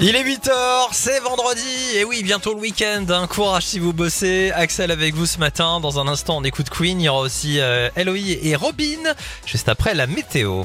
[0.00, 0.50] Il est 8h,
[0.92, 3.06] c'est vendredi, et oui, bientôt le week-end.
[3.08, 4.52] Un courage si vous bossez.
[4.54, 5.80] Axel avec vous ce matin.
[5.80, 7.00] Dans un instant, on écoute Queen.
[7.00, 9.14] Il y aura aussi euh, Eloï et Robin,
[9.46, 10.64] juste après la météo.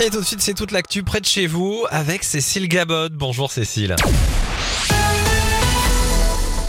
[0.00, 3.14] Et tout de suite, c'est toute l'actu près de chez vous avec Cécile Gabod.
[3.14, 3.96] Bonjour Cécile.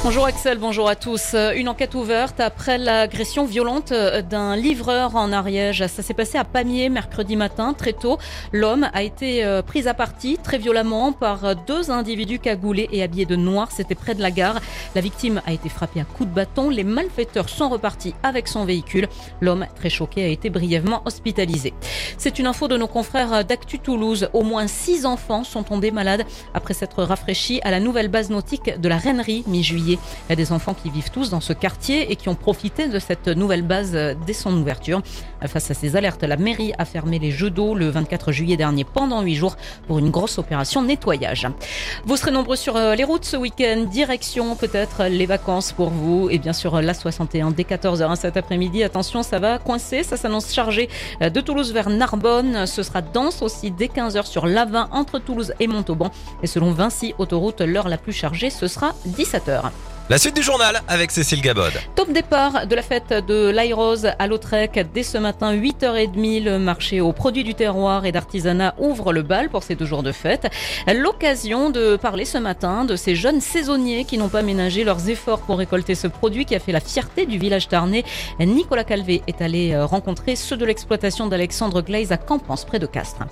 [0.04, 1.34] Bonjour Axel, bonjour à tous.
[1.56, 5.88] Une enquête ouverte après l'agression violente d'un livreur en Ariège.
[5.88, 8.18] Ça s'est passé à Pamiers mercredi matin, très tôt.
[8.52, 13.25] L'homme a été euh, pris à partie très violemment par deux individus cagoulés et habillés
[13.25, 13.70] de noir.
[13.71, 14.60] C'était près de la gare.
[14.94, 16.70] La victime a été frappée à coups de bâton.
[16.70, 19.08] Les malfaiteurs sont repartis avec son véhicule.
[19.39, 21.74] L'homme, très choqué, a été brièvement hospitalisé.
[22.18, 24.28] C'est une info de nos confrères d'Actu Toulouse.
[24.33, 28.78] Au moins six enfants sont tombés malades après s'être rafraîchis à la nouvelle base nautique
[28.78, 29.93] de la Reinerie mi-juillet.
[29.93, 32.88] Il y a des enfants qui vivent tous dans ce quartier et qui ont profité
[32.88, 35.02] de cette nouvelle base dès son ouverture.
[35.47, 38.83] Face à ces alertes, la mairie a fermé les jeux d'eau le 24 juillet dernier
[38.83, 41.47] pendant huit jours pour une grosse opération nettoyage.
[42.05, 43.86] Vous serez nombreux sur euh, les routes ce week-end.
[43.89, 48.83] Direction peut-être les vacances pour vous et bien sûr la 61 dès 14h cet après-midi.
[48.83, 50.89] Attention, ça va coincer, ça s'annonce chargé
[51.21, 52.66] euh, de Toulouse vers Narbonne.
[52.66, 56.11] Ce sera dense aussi dès 15h sur l'A20 entre Toulouse et Montauban.
[56.41, 59.71] Et selon Vinci Autoroute, l'heure la plus chargée, ce sera 17h.
[60.09, 61.71] La suite du journal avec Cécile Gabod.
[61.95, 64.85] Top départ de la fête de l'Airose à Lautrec.
[64.93, 69.47] Dès ce matin, 8h30, le marché aux produits du terroir et d'artisanat ouvre le bal
[69.47, 70.51] pour ces deux jours de fête.
[70.93, 75.39] L'occasion de parler ce matin de ces jeunes saisonniers qui n'ont pas ménagé leurs efforts
[75.39, 78.03] pour récolter ce produit qui a fait la fierté du village tarnais.
[78.41, 83.23] Nicolas Calvé est allé rencontrer ceux de l'exploitation d'Alexandre Glaise à Campance, près de Castres.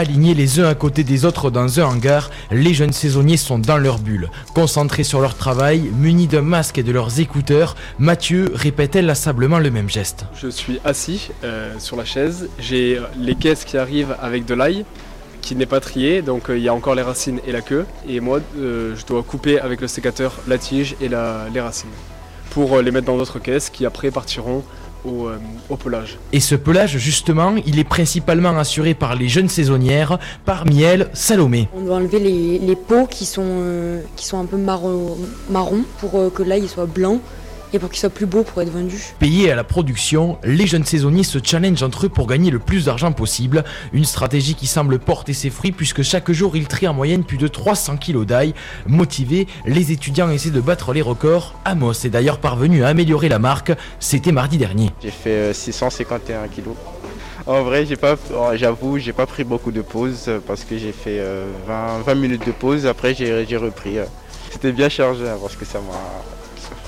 [0.00, 3.76] Alignés les uns à côté des autres dans un hangar, les jeunes saisonniers sont dans
[3.76, 4.30] leur bulle.
[4.54, 9.70] Concentrés sur leur travail, munis d'un masque et de leurs écouteurs, Mathieu répète inlassablement le
[9.70, 10.24] même geste.
[10.34, 14.86] Je suis assis euh, sur la chaise, j'ai les caisses qui arrivent avec de l'ail
[15.42, 17.84] qui n'est pas trié, donc euh, il y a encore les racines et la queue.
[18.08, 21.90] Et moi, euh, je dois couper avec le sécateur la tige et les racines
[22.50, 24.62] pour euh, les mettre dans d'autres caisses qui après partiront
[25.04, 25.38] au, euh,
[25.68, 26.18] au, pelage.
[26.32, 31.68] Et ce pelage, justement, il est principalement assuré par les jeunes saisonnières, parmi elles Salomé.
[31.76, 35.16] On doit enlever les, les peaux qui sont, euh, qui sont un peu marron,
[35.50, 37.20] marron pour euh, que l'ail soit blanc
[37.72, 38.96] et pour qu'il soit plus beau pour être vendu.
[39.18, 42.86] Payés à la production, les jeunes saisonniers se challengent entre eux pour gagner le plus
[42.86, 43.64] d'argent possible.
[43.92, 47.38] Une stratégie qui semble porter ses fruits puisque chaque jour ils trient en moyenne plus
[47.38, 48.54] de 300 kilos d'ail.
[48.86, 51.54] Motivés, les étudiants essaient de battre les records.
[51.64, 53.72] Amos est d'ailleurs parvenu à améliorer la marque.
[53.98, 54.90] C'était mardi dernier.
[55.02, 56.74] J'ai fait 651 kilos.
[57.46, 58.16] En vrai, j'ai pas,
[58.54, 61.20] j'avoue, j'ai pas pris beaucoup de pauses parce que j'ai fait
[61.66, 62.86] 20, 20 minutes de pause.
[62.86, 63.96] Après, j'ai repris.
[64.50, 65.94] C'était bien chargé hein, parce que ça m'a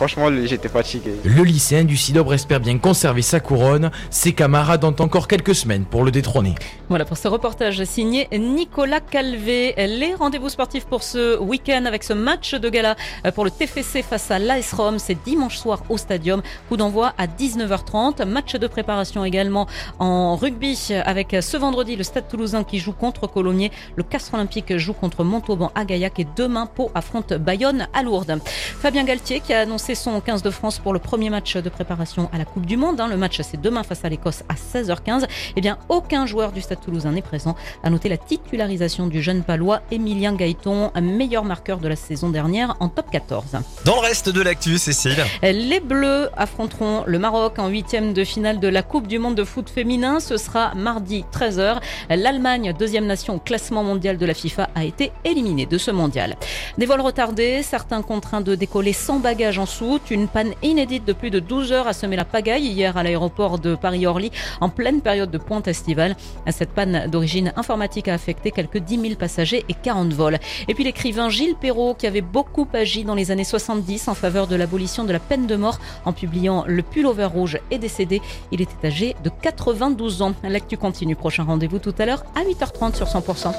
[0.03, 1.13] Franchement, j'étais fatigué.
[1.23, 3.93] Le lycéen du Sidobre espère bien conserver sa couronne.
[4.11, 6.57] Ses camarades ont encore quelques semaines pour le détrôner.
[6.89, 9.75] Voilà pour ce reportage signé Nicolas Calvé.
[9.77, 12.97] Les rendez-vous sportifs pour ce week-end avec ce match de gala
[13.37, 14.99] pour le TFC face à l'AS Rome.
[14.99, 16.43] C'est dimanche soir au Stadium.
[16.69, 18.25] Coup d'envoi à 19h30.
[18.25, 19.69] Match de préparation également
[20.01, 23.71] en rugby avec ce vendredi le Stade Toulousain qui joue contre Colognier.
[23.95, 28.41] Le Castre Olympique joue contre Montauban à Gaillac et demain Pau affronte Bayonne à Lourdes.
[28.81, 32.29] Fabien Galtier qui a annoncé son 15 de France pour le premier match de préparation
[32.33, 33.01] à la Coupe du Monde.
[33.01, 33.09] Hein.
[33.09, 35.27] Le match, c'est demain face à l'Écosse à 16h15.
[35.57, 37.57] Eh bien, aucun joueur du Stade toulousain n'est présent.
[37.83, 42.77] À noter la titularisation du jeune palois Emilien Gaëton, meilleur marqueur de la saison dernière
[42.81, 43.45] en top 14.
[43.85, 45.25] Dans le reste de l'actu, Cécile.
[45.43, 49.45] Les Bleus affronteront le Maroc en huitième de finale de la Coupe du Monde de
[49.45, 50.21] foot féminin.
[50.21, 51.81] Ce sera mardi 13h.
[52.11, 56.37] L'Allemagne, deuxième nation au classement mondial de la FIFA, a été éliminée de ce mondial.
[56.79, 59.67] Des vols retardés, certains contraints de décoller sans bagage en
[60.11, 63.59] Une panne inédite de plus de 12 heures a semé la pagaille hier à l'aéroport
[63.59, 66.15] de Paris-Orly en pleine période de pointe estivale.
[66.51, 70.39] Cette panne d'origine informatique a affecté quelques 10 000 passagers et 40 vols.
[70.69, 74.47] Et puis l'écrivain Gilles Perrault qui avait beaucoup agi dans les années 70 en faveur
[74.47, 78.23] de l'abolition de la peine de mort en publiant Le Pullover Rouge est décédé.
[78.53, 80.35] Il était âgé de 92 ans.
[80.45, 81.17] L'actu continue.
[81.17, 83.53] Prochain rendez-vous tout à l'heure à 8h30 sur 100%.